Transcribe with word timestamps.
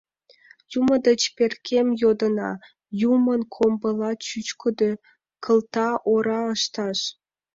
Юмо 0.79 0.95
деч 1.07 1.21
перкем 1.37 1.87
йодына: 2.01 2.51
юмын 3.11 3.41
комбыла 3.55 4.11
чӱчкыдӧ 4.25 4.91
кылта 5.43 5.89
ора 6.13 6.41
ышташ. 6.55 6.99